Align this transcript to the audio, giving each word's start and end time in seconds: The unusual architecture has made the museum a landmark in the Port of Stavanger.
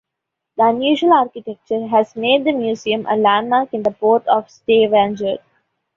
The 0.57 0.63
unusual 0.63 1.13
architecture 1.13 1.85
has 1.85 2.15
made 2.15 2.43
the 2.43 2.53
museum 2.53 3.05
a 3.05 3.15
landmark 3.15 3.71
in 3.71 3.83
the 3.83 3.91
Port 3.91 4.25
of 4.27 4.49
Stavanger. 4.49 5.37